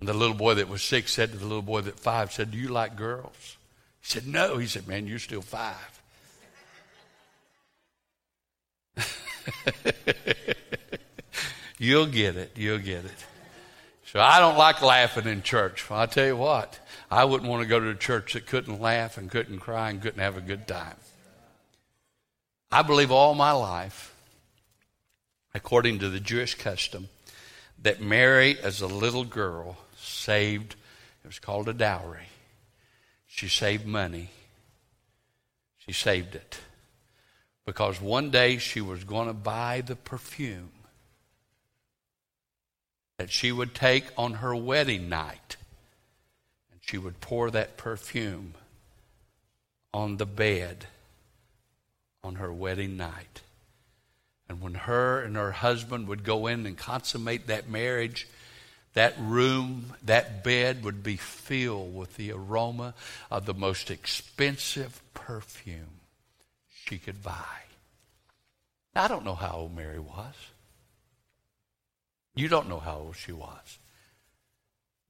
[0.00, 2.50] And the little boy that was six said to the little boy that five, said,
[2.50, 3.58] Do you like girls?
[4.00, 4.56] He said, No.
[4.56, 5.99] He said, Man, you're still five.
[11.78, 12.52] You'll get it.
[12.56, 13.26] You'll get it.
[14.04, 15.88] So I don't like laughing in church.
[15.88, 16.78] Well, I tell you what,
[17.10, 20.02] I wouldn't want to go to a church that couldn't laugh and couldn't cry and
[20.02, 20.96] couldn't have a good time.
[22.72, 24.14] I believe all my life,
[25.54, 27.08] according to the Jewish custom,
[27.82, 30.74] that Mary, as a little girl, saved,
[31.24, 32.28] it was called a dowry.
[33.26, 34.30] She saved money.
[35.78, 36.60] She saved it
[37.70, 40.72] because one day she was going to buy the perfume
[43.16, 45.56] that she would take on her wedding night.
[46.72, 48.54] And she would pour that perfume
[49.94, 50.86] on the bed
[52.24, 53.42] on her wedding night.
[54.48, 58.26] And when her and her husband would go in and consummate that marriage,
[58.94, 62.94] that room, that bed would be filled with the aroma
[63.30, 65.99] of the most expensive perfume
[66.70, 67.62] she could buy.
[68.94, 70.34] I don't know how old Mary was.
[72.34, 73.78] You don't know how old she was.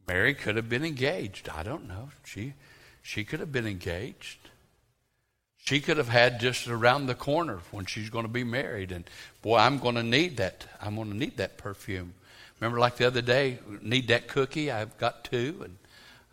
[0.07, 1.49] Mary could have been engaged.
[1.49, 2.11] I don't know.
[2.25, 2.55] She,
[3.03, 4.39] she could have been engaged.
[5.57, 8.93] She could have had just around the corner when she's going to be married.
[8.93, 9.05] And
[9.43, 10.67] boy, I'm going to need that.
[10.81, 12.15] I'm going to need that perfume.
[12.59, 14.71] Remember, like the other day, need that cookie?
[14.71, 15.77] I've got two, and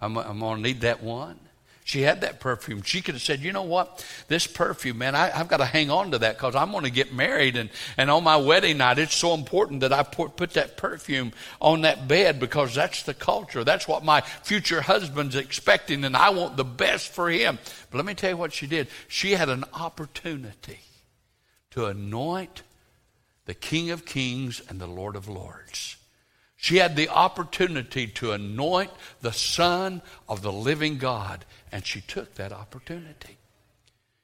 [0.02, 1.40] I'm, I'm going to need that one.
[1.88, 2.82] She had that perfume.
[2.82, 4.06] She could have said, you know what?
[4.28, 6.90] This perfume, man, I, have got to hang on to that because I'm going to
[6.90, 7.56] get married.
[7.56, 11.32] And, and on my wedding night, it's so important that I put, put that perfume
[11.62, 13.64] on that bed because that's the culture.
[13.64, 17.58] That's what my future husband's expecting, and I want the best for him.
[17.90, 18.90] But let me tell you what she did.
[19.08, 20.82] She had an opportunity
[21.72, 22.64] to anoint
[23.46, 25.96] the King of Kings and the Lord of Lords.
[26.58, 28.90] She had the opportunity to anoint
[29.22, 33.38] the Son of the living God, and she took that opportunity.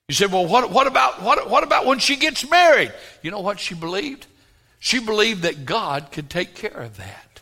[0.07, 2.93] You said, well, what, what, about, what, what about when she gets married?
[3.21, 4.27] You know what she believed?
[4.79, 7.41] She believed that God could take care of that.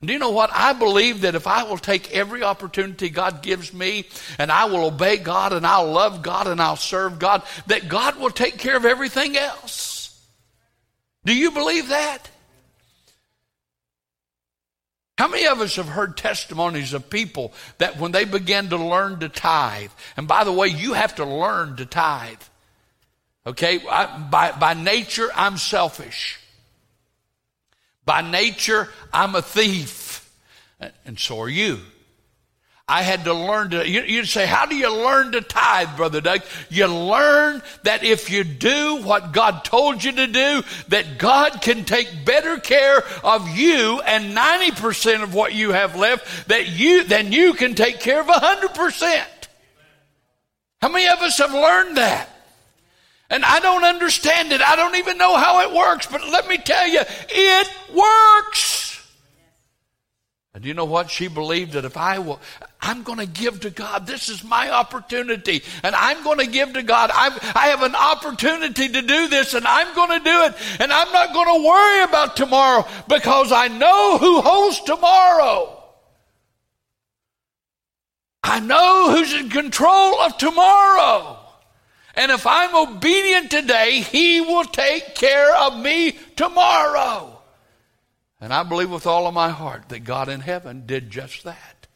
[0.00, 0.50] Do you know what?
[0.52, 4.06] I believe that if I will take every opportunity God gives me
[4.38, 8.16] and I will obey God and I'll love God and I'll serve God, that God
[8.16, 10.16] will take care of everything else.
[11.24, 12.30] Do you believe that?
[15.18, 19.18] How many of us have heard testimonies of people that when they began to learn
[19.18, 22.40] to tithe, and by the way, you have to learn to tithe.
[23.44, 26.38] Okay, I, by, by nature, I'm selfish.
[28.04, 30.32] By nature, I'm a thief.
[31.04, 31.80] And so are you.
[32.88, 36.22] I had to learn to, you, would say, how do you learn to tithe, Brother
[36.22, 36.40] Doug?
[36.70, 41.84] You learn that if you do what God told you to do, that God can
[41.84, 47.30] take better care of you and 90% of what you have left that you, than
[47.30, 49.24] you can take care of 100%.
[50.80, 52.30] How many of us have learned that?
[53.30, 54.62] And I don't understand it.
[54.62, 58.77] I don't even know how it works, but let me tell you, it works.
[60.54, 61.10] And you know what?
[61.10, 62.40] She believed that if I will,
[62.80, 64.06] I'm going to give to God.
[64.06, 65.62] This is my opportunity.
[65.82, 67.10] And I'm going to give to God.
[67.12, 70.54] I'm, I have an opportunity to do this and I'm going to do it.
[70.80, 75.74] And I'm not going to worry about tomorrow because I know who holds tomorrow.
[78.42, 81.38] I know who's in control of tomorrow.
[82.14, 87.37] And if I'm obedient today, He will take care of me tomorrow.
[88.40, 91.86] And I believe with all of my heart that God in heaven did just that.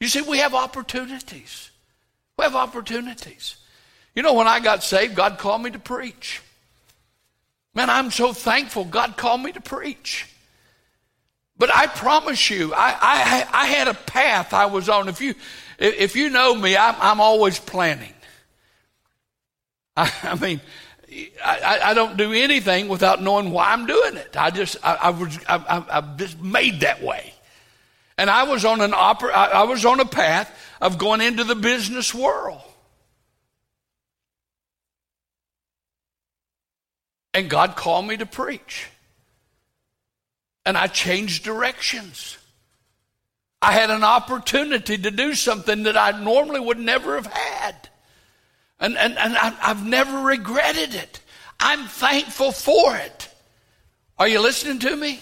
[0.00, 1.70] You see, we have opportunities.
[2.36, 3.56] We have opportunities.
[4.14, 6.40] You know, when I got saved, God called me to preach.
[7.74, 10.26] Man, I'm so thankful God called me to preach.
[11.56, 15.08] But I promise you, I, I, I had a path I was on.
[15.08, 15.34] If you,
[15.78, 18.14] if you know me, I'm, I'm always planning.
[19.96, 20.60] I, I mean,
[21.44, 24.36] I, I, don't do anything without knowing why I'm doing it.
[24.36, 27.32] I just, I, I was, I, am just made that way.
[28.18, 31.54] And I was on an opera, I was on a path of going into the
[31.54, 32.60] business world.
[37.32, 38.88] And God called me to preach.
[40.66, 42.36] And I changed directions.
[43.62, 47.88] I had an opportunity to do something that I normally would never have had.
[48.80, 51.20] And, and, and I've never regretted it.
[51.58, 53.28] I'm thankful for it.
[54.18, 55.20] Are you listening to me?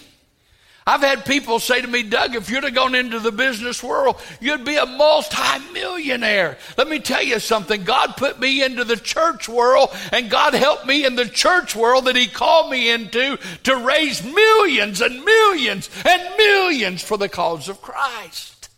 [0.87, 4.21] I've had people say to me, Doug, if you'd have gone into the business world,
[4.39, 6.57] you'd be a multimillionaire.
[6.77, 7.83] Let me tell you something.
[7.83, 12.05] God put me into the church world, and God helped me in the church world
[12.05, 17.67] that He called me into to raise millions and millions and millions for the cause
[17.67, 18.69] of Christ.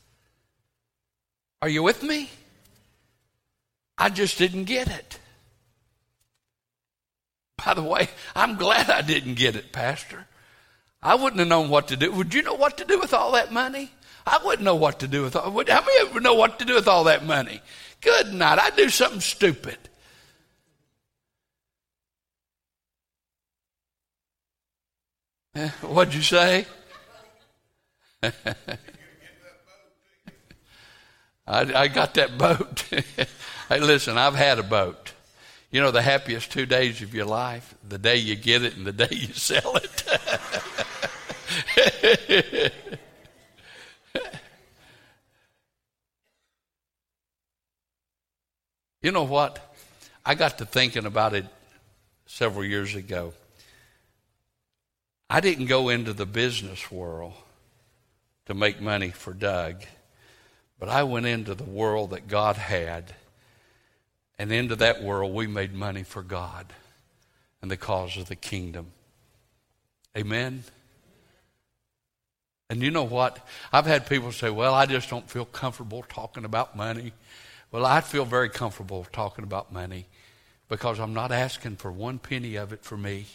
[1.62, 2.32] Are you with me?
[4.00, 5.20] I just didn't get it.
[7.64, 10.26] By the way, I'm glad I didn't get it, Pastor.
[11.04, 12.12] I wouldn't have known what to do.
[12.14, 13.92] Would you know what to do with all that money?
[14.26, 15.52] I wouldn't know what to do with all.
[15.52, 17.62] How many of you know what to do with all that money?
[18.00, 18.60] Good night.
[18.60, 19.78] I'd do something stupid.
[25.56, 26.66] Eh, what'd you say?
[31.50, 32.86] I, I got that boat.
[33.70, 35.14] Hey, listen, I've had a boat.
[35.70, 37.76] You know, the happiest two days of your life?
[37.88, 40.04] The day you get it and the day you sell it.
[49.04, 49.76] you know what?
[50.26, 51.46] I got to thinking about it
[52.26, 53.34] several years ago.
[55.30, 57.34] I didn't go into the business world
[58.48, 59.84] to make money for Doug,
[60.80, 63.14] but I went into the world that God had
[64.40, 66.66] and into that world, we made money for God
[67.62, 68.88] and the cause of the kingdom.
[70.18, 70.64] Amen.
[72.70, 73.46] And you know what?
[73.74, 77.12] I've had people say, well, I just don't feel comfortable talking about money.
[77.72, 80.06] Well, I feel very comfortable talking about money
[80.70, 83.26] because I'm not asking for one penny of it for me.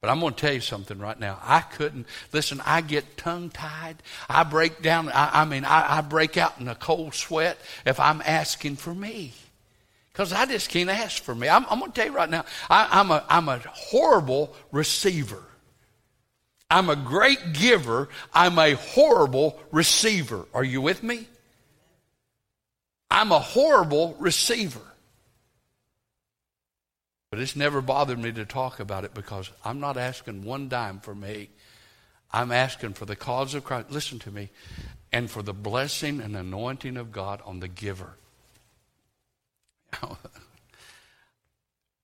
[0.00, 1.38] But I'm going to tell you something right now.
[1.42, 3.96] I couldn't, listen, I get tongue tied.
[4.30, 8.00] I break down, I, I mean, I, I, break out in a cold sweat if
[8.00, 9.34] I'm asking for me.
[10.10, 11.50] Because I just can't ask for me.
[11.50, 15.42] I'm, I'm going to tell you right now, I, I'm, a, I'm a horrible receiver.
[16.70, 18.08] I'm a great giver.
[18.32, 20.46] I'm a horrible receiver.
[20.54, 21.26] Are you with me?
[23.10, 24.80] I'm a horrible receiver.
[27.30, 30.98] But it's never bothered me to talk about it because I'm not asking one dime
[30.98, 31.50] for me.
[32.32, 33.92] I'm asking for the cause of Christ.
[33.92, 34.50] Listen to me.
[35.12, 38.16] And for the blessing and anointing of God on the giver.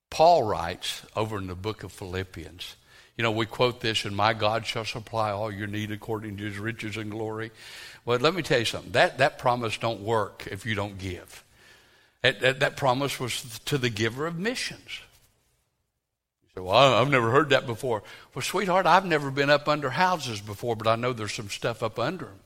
[0.09, 2.75] Paul writes over in the book of Philippians.
[3.17, 6.43] You know, we quote this, and my God shall supply all your need according to
[6.43, 7.51] his riches and glory.
[8.05, 8.91] Well, let me tell you something.
[8.91, 11.43] That, that promise don't work if you don't give.
[12.21, 15.01] That, that, that promise was to the giver of missions.
[16.59, 18.03] Well, I've never heard that before.
[18.33, 21.83] Well, sweetheart, I've never been up under houses before, but I know there's some stuff
[21.83, 22.39] up under them.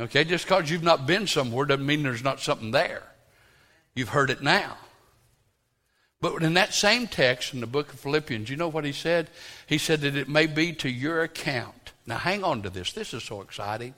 [0.00, 3.02] Okay, just because you've not been somewhere doesn't mean there's not something there.
[3.94, 4.76] You've heard it now.
[6.20, 9.28] But in that same text in the book of Philippians, you know what he said?
[9.66, 11.92] He said that it may be to your account.
[12.06, 12.92] Now, hang on to this.
[12.92, 13.94] This is so exciting.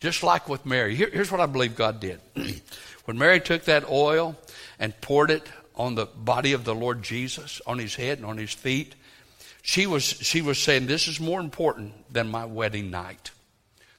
[0.00, 0.94] Just like with Mary.
[0.94, 2.20] Here, here's what I believe God did.
[3.04, 4.36] when Mary took that oil
[4.78, 5.46] and poured it
[5.76, 8.94] on the body of the Lord Jesus, on his head and on his feet,
[9.62, 13.30] she was, she was saying, This is more important than my wedding night.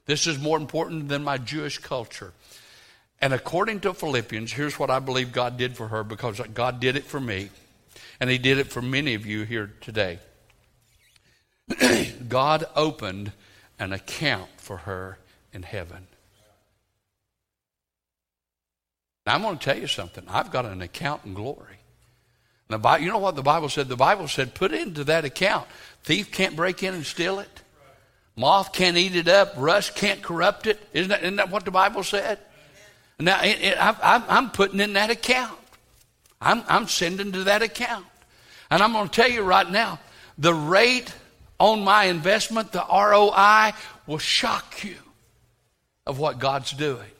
[0.06, 2.32] This is more important than my Jewish culture.
[3.20, 6.96] And according to Philippians, here's what I believe God did for her because God did
[6.96, 7.50] it for me,
[8.20, 10.20] and He did it for many of you here today.
[12.28, 13.32] God opened
[13.78, 15.18] an account for her
[15.52, 16.06] in heaven.
[19.26, 20.24] Now, I'm going to tell you something.
[20.28, 21.76] I've got an account in glory.
[22.70, 23.88] Now, you know what the Bible said?
[23.88, 25.66] The Bible said, put into that account.
[26.04, 27.62] Thief can't break in and steal it.
[28.36, 29.54] Moth can't eat it up.
[29.56, 30.80] Rust can't corrupt it.
[30.92, 32.38] Isn't that, isn't that what the Bible said?
[33.18, 35.58] Now, it, it, I, I'm putting in that account.
[36.40, 38.04] I'm, I'm sending to that account.
[38.70, 39.98] And I'm going to tell you right now,
[40.38, 41.12] the rate
[41.58, 43.72] on my investment, the ROI,
[44.06, 44.96] will shock you
[46.04, 47.10] of what God's doing.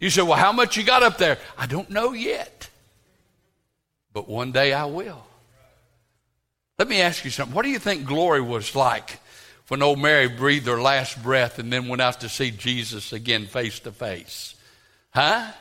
[0.00, 1.38] You say, well, how much you got up there?
[1.56, 2.68] I don't know yet.
[4.12, 5.24] But one day I will.
[6.78, 7.54] Let me ask you something.
[7.54, 9.18] What do you think glory was like
[9.68, 13.46] when old Mary breathed her last breath and then went out to see Jesus again
[13.46, 14.54] face to face?
[15.10, 15.52] Huh?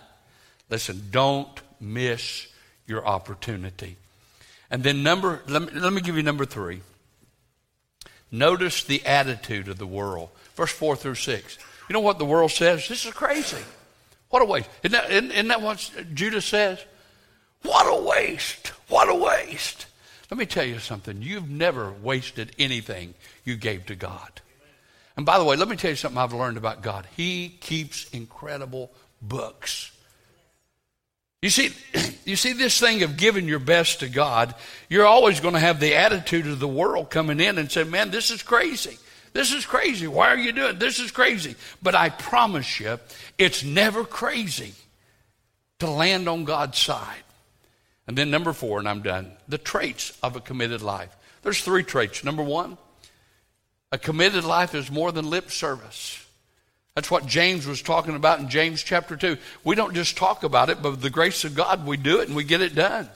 [0.70, 2.48] Listen, don't miss
[2.86, 3.96] your opportunity.
[4.70, 6.82] And then number, let me, let me give you number three.
[8.32, 10.30] Notice the attitude of the world.
[10.56, 11.58] Verse 4 through 6.
[11.88, 12.88] You know what the world says?
[12.88, 13.64] This is crazy.
[14.36, 14.70] What a waste.
[14.84, 16.84] Isn't that, isn't, isn't that what Judas says?
[17.62, 18.74] What a waste.
[18.90, 19.86] What a waste.
[20.30, 21.22] Let me tell you something.
[21.22, 23.14] You've never wasted anything
[23.46, 24.42] you gave to God.
[25.16, 27.08] And by the way, let me tell you something I've learned about God.
[27.16, 29.90] He keeps incredible books.
[31.42, 31.70] You see,
[32.26, 34.54] you see this thing of giving your best to God,
[34.90, 38.12] you're always going to have the attitude of the world coming in and say, man,
[38.12, 38.98] this is crazy.
[39.36, 40.08] This is crazy.
[40.08, 40.98] Why are you doing this?
[40.98, 41.56] Is crazy.
[41.84, 42.98] But I promise you,
[43.38, 44.72] it's never crazy
[45.80, 47.24] to land on God's side.
[48.08, 49.34] And then number four, and I'm done.
[49.50, 51.14] The traits of a committed life.
[51.42, 52.24] There's three traits.
[52.24, 52.78] Number one,
[53.92, 56.26] a committed life is more than lip service.
[56.96, 59.36] That's what James was talking about in James chapter 2.
[59.66, 62.38] We don't just talk about it, but the grace of God, we do it and
[62.38, 63.10] we get it done.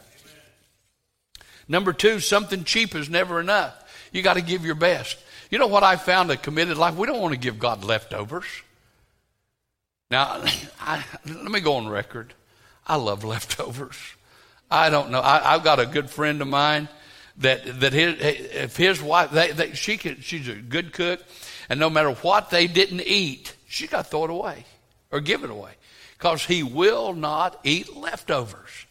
[1.70, 3.74] Number two, something cheap is never enough.
[4.12, 5.18] You got to give your best.
[5.50, 6.96] You know what I found a committed life?
[6.96, 8.46] We don't want to give God leftovers.
[10.12, 10.44] Now,
[10.80, 12.34] I, let me go on record.
[12.86, 13.98] I love leftovers.
[14.72, 15.22] I don't know.
[15.22, 16.90] I, have got a good friend of mine
[17.38, 21.24] that that his if his wife they, they, she she's a good cook,
[21.70, 24.66] and no matter what they didn't eat, she got to throw it away
[25.12, 25.72] or give it away
[26.18, 28.86] because he will not eat leftovers.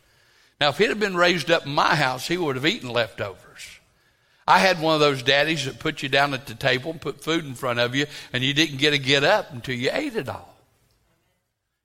[0.60, 3.77] Now, if he'd have been raised up in my house, he would have eaten leftovers.
[4.48, 7.22] I had one of those daddies that put you down at the table and put
[7.22, 10.16] food in front of you, and you didn't get to get up until you ate
[10.16, 10.56] it all.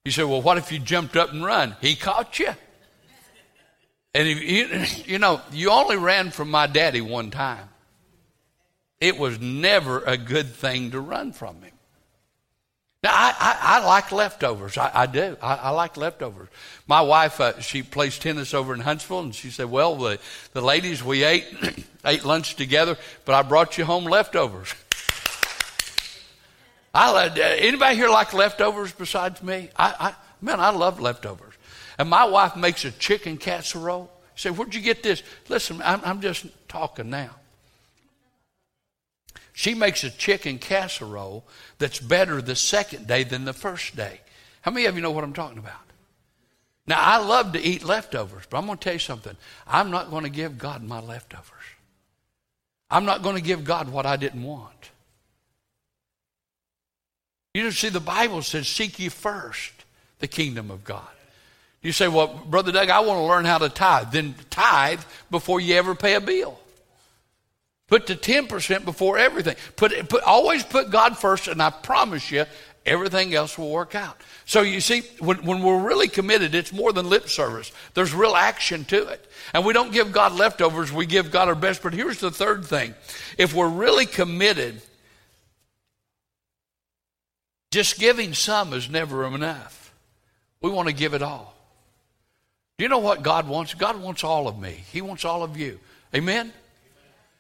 [0.06, 1.76] You said, well, what if you jumped up and run?
[1.82, 2.54] He caught you.
[4.14, 7.68] And if you, you know, you only ran from my daddy one time.
[9.02, 11.74] It was never a good thing to run from him.
[13.04, 14.78] Now, I, I, I like leftovers.
[14.78, 15.36] I, I do.
[15.42, 16.48] I, I, like leftovers.
[16.88, 20.20] My wife, uh, she plays tennis over in Huntsville, and she said, Well, the,
[20.54, 21.46] the ladies, we ate,
[22.06, 24.74] ate lunch together, but I brought you home leftovers.
[26.94, 29.70] I, uh, anybody here like leftovers besides me?
[29.76, 31.56] I, I, man, I love leftovers.
[31.98, 34.10] And my wife makes a chicken casserole.
[34.38, 35.24] Say, Where'd you get this?
[35.50, 37.32] Listen, I'm, I'm just talking now.
[39.54, 41.46] She makes a chicken casserole
[41.78, 44.20] that's better the second day than the first day.
[44.62, 45.76] How many of you know what I'm talking about?
[46.86, 49.38] Now, I love to eat leftovers, but I'm going to tell you something.
[49.66, 51.48] I'm not going to give God my leftovers.
[52.90, 54.92] I'm not going to give God what I didn't want.
[57.54, 59.72] You see, the Bible says, Seek ye first
[60.20, 61.08] the kingdom of God.
[61.82, 64.12] You say, Well, Brother Doug, I want to learn how to tithe.
[64.12, 66.60] Then tithe before you ever pay a bill.
[67.94, 69.56] Put the 10% before everything.
[69.76, 72.46] Put, put, always put God first, and I promise you,
[72.88, 74.20] everything else will work out.
[74.46, 77.72] So you see, when, when we're really committed, it's more than lip service.
[77.94, 79.24] There's real action to it.
[79.54, 81.84] And we don't give God leftovers, we give God our best.
[81.84, 82.96] But here's the third thing
[83.38, 84.82] if we're really committed,
[87.70, 89.94] just giving some is never enough.
[90.62, 91.56] We want to give it all.
[92.80, 93.76] Do you know what God wants?
[93.76, 95.80] God wants all of me, He wants all of you.
[96.16, 96.54] Amen?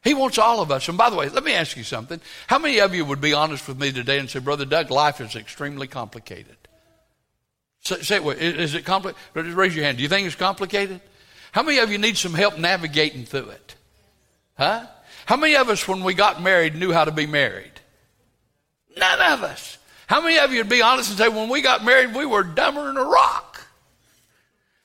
[0.03, 0.89] He wants all of us.
[0.89, 2.19] And by the way, let me ask you something.
[2.47, 5.21] How many of you would be honest with me today and say, Brother Doug, life
[5.21, 6.57] is extremely complicated?
[7.81, 8.41] Say, say it.
[8.41, 9.53] Is it complicated?
[9.53, 9.97] Raise your hand.
[9.97, 10.99] Do you think it's complicated?
[11.53, 13.75] How many of you need some help navigating through it?
[14.57, 14.85] Huh?
[15.25, 17.71] How many of us, when we got married, knew how to be married?
[18.97, 19.77] None of us.
[20.07, 22.43] How many of you would be honest and say, when we got married, we were
[22.43, 23.65] dumber than a rock?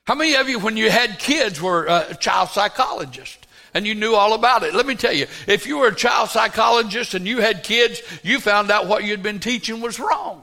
[0.04, 3.47] How many of you, when you had kids, were uh, a child psychologist?
[3.74, 4.74] And you knew all about it.
[4.74, 8.40] Let me tell you, if you were a child psychologist and you had kids, you
[8.40, 10.42] found out what you'd been teaching was wrong.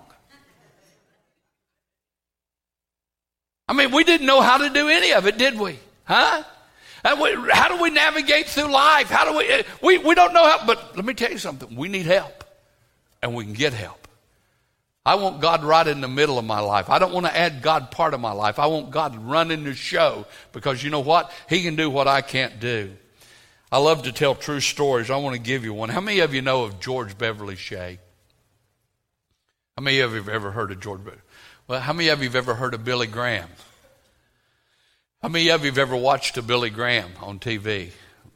[3.67, 5.79] I mean, we didn't know how to do any of it, did we?
[6.03, 6.43] Huh?
[7.03, 9.09] How do we navigate through life?
[9.09, 11.75] How do we, eh, we, we don't know how, but let me tell you something.
[11.75, 12.43] We need help
[13.21, 14.07] and we can get help.
[15.05, 16.89] I want God right in the middle of my life.
[16.89, 18.57] I don't want to add God part of my life.
[18.57, 21.31] I want God running the show because you know what?
[21.47, 22.91] He can do what I can't do.
[23.71, 25.09] I love to tell true stories.
[25.09, 25.89] I want to give you one.
[25.89, 27.99] How many of you know of George Beverly Shea?
[29.75, 31.21] How many of you have ever heard of George Beverly?
[31.67, 33.49] Well, how many of you have ever heard of Billy Graham?
[35.21, 37.89] How many of you have ever watched a Billy Graham on TV?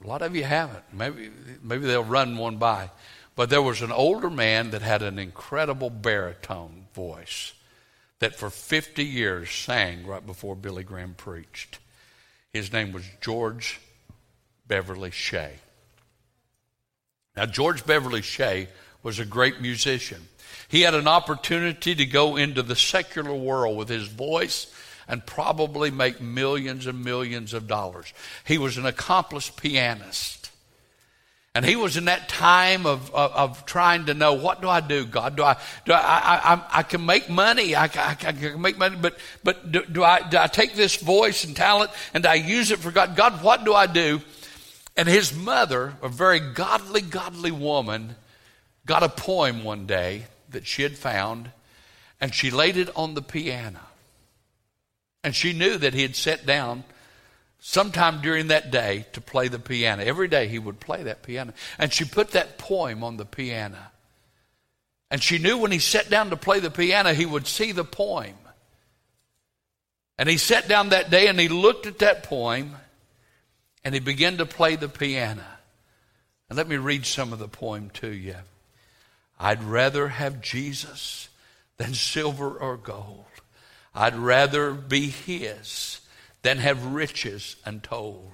[0.03, 0.83] A lot of you haven't.
[0.91, 1.29] Maybe,
[1.61, 2.89] maybe they'll run one by.
[3.35, 7.53] But there was an older man that had an incredible baritone voice
[8.17, 11.79] that for 50 years sang right before Billy Graham preached.
[12.51, 13.79] His name was George
[14.69, 15.51] Beverly Shea.
[17.35, 18.69] Now, George Beverly Shea
[19.03, 20.27] was a great musician.
[20.69, 24.73] He had an opportunity to go into the secular world with his voice
[25.07, 28.13] and probably make millions and millions of dollars.
[28.45, 30.51] He was an accomplished pianist.
[31.55, 34.81] And he was in that time of, of, of, trying to know what do I
[34.81, 35.35] do, God?
[35.35, 37.73] Do I do I I, I, I can make money?
[37.73, 40.97] I, I, I, can make money, but but do, do, I do I take this
[40.97, 43.15] voice and talent and I use it for God?
[43.15, 44.21] God, what do I do?
[44.99, 48.17] And his mother, a very godly, godly woman,
[48.85, 51.51] got a poem one day that she had found,
[52.19, 53.79] and she laid it on the piano.
[55.23, 56.83] And she knew that he had sat down
[57.61, 60.03] sometime during that day to play the piano.
[60.03, 61.53] Every day he would play that piano.
[61.77, 63.79] And she put that poem on the piano.
[65.09, 67.85] And she knew when he sat down to play the piano, he would see the
[67.85, 68.35] poem.
[70.17, 72.75] And he sat down that day and he looked at that poem
[73.89, 75.41] and he began to play the piano.
[76.47, 78.35] And let me read some of the poem to you.
[79.39, 81.27] I'd rather have Jesus
[81.77, 83.25] than silver or gold.
[83.95, 86.01] I'd rather be his
[86.43, 88.33] than have riches untold.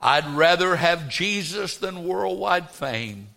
[0.00, 3.28] I'd rather have Jesus than worldwide fame.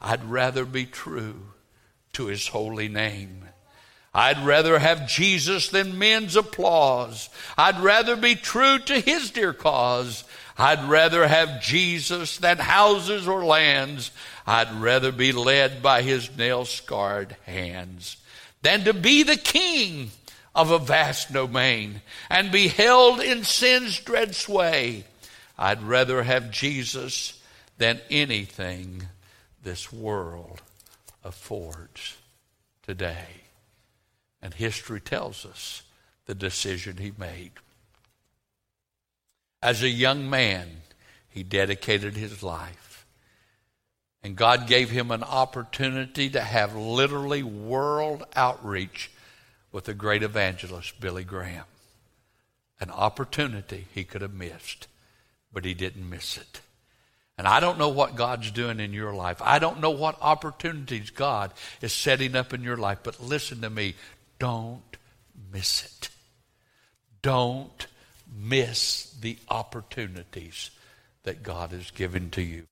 [0.00, 1.48] I'd rather be true
[2.14, 3.44] to his holy name.
[4.14, 7.28] I'd rather have Jesus than men's applause.
[7.58, 10.24] I'd rather be true to his dear cause.
[10.56, 14.10] I'd rather have Jesus than houses or lands.
[14.46, 18.16] I'd rather be led by his nail scarred hands
[18.62, 20.10] than to be the king
[20.54, 22.00] of a vast domain
[22.30, 25.04] and be held in sin's dread sway.
[25.58, 27.40] I'd rather have Jesus
[27.78, 29.08] than anything
[29.62, 30.62] this world
[31.24, 32.16] affords
[32.82, 33.26] today.
[34.40, 35.82] And history tells us
[36.26, 37.52] the decision he made.
[39.64, 40.82] As a young man,
[41.30, 43.06] he dedicated his life.
[44.22, 49.10] And God gave him an opportunity to have literally world outreach
[49.72, 51.64] with the great evangelist, Billy Graham.
[52.78, 54.86] An opportunity he could have missed,
[55.50, 56.60] but he didn't miss it.
[57.38, 59.40] And I don't know what God's doing in your life.
[59.40, 63.70] I don't know what opportunities God is setting up in your life, but listen to
[63.70, 63.94] me.
[64.38, 64.98] Don't
[65.50, 66.10] miss it.
[67.22, 67.86] Don't
[68.36, 70.70] miss the opportunities
[71.22, 72.66] that God has given to you.